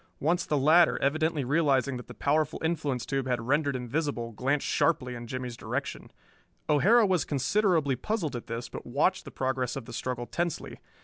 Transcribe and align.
Once 0.19 0.47
the 0.47 0.57
latter, 0.57 0.99
evidently 0.99 1.43
realizing 1.43 1.95
that 1.95 2.07
the 2.07 2.15
powerful 2.15 2.59
influence 2.63 3.05
tube 3.05 3.27
had 3.27 3.39
rendered 3.39 3.75
him 3.75 3.87
visible, 3.87 4.31
glanced 4.31 4.65
sharply 4.65 5.13
in 5.13 5.27
Jimmie's 5.27 5.55
direction. 5.55 6.09
O'Hara 6.67 7.05
was 7.05 7.23
considerably 7.23 7.95
puzzled 7.95 8.35
at 8.35 8.47
this, 8.47 8.67
but 8.67 8.83
watched 8.83 9.25
the 9.25 9.29
progress 9.31 9.75
of 9.75 9.85
the 9.85 9.93
struggle 9.93 10.25
tensely. 10.25 10.79